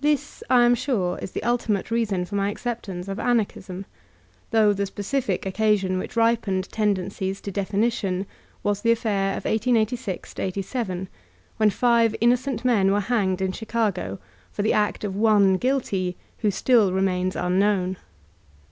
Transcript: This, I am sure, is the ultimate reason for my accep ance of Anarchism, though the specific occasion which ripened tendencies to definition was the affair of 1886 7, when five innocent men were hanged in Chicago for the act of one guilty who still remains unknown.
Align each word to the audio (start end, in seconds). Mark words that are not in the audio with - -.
This, 0.00 0.42
I 0.50 0.64
am 0.64 0.74
sure, 0.74 1.16
is 1.20 1.30
the 1.30 1.44
ultimate 1.44 1.92
reason 1.92 2.24
for 2.24 2.34
my 2.34 2.52
accep 2.52 2.88
ance 2.88 3.06
of 3.06 3.20
Anarchism, 3.20 3.86
though 4.50 4.72
the 4.72 4.84
specific 4.84 5.46
occasion 5.46 5.96
which 5.96 6.16
ripened 6.16 6.68
tendencies 6.72 7.40
to 7.42 7.52
definition 7.52 8.26
was 8.64 8.82
the 8.82 8.90
affair 8.90 9.36
of 9.36 9.44
1886 9.44 10.34
7, 10.66 11.08
when 11.56 11.70
five 11.70 12.16
innocent 12.20 12.64
men 12.64 12.90
were 12.90 12.98
hanged 12.98 13.40
in 13.40 13.52
Chicago 13.52 14.18
for 14.50 14.62
the 14.62 14.72
act 14.72 15.04
of 15.04 15.14
one 15.14 15.56
guilty 15.56 16.16
who 16.38 16.50
still 16.50 16.92
remains 16.92 17.36
unknown. 17.36 17.96